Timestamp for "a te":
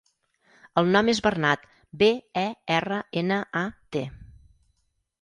3.65-4.07